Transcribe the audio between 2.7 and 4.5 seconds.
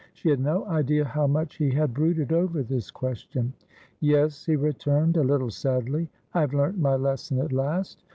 question. "Yes,"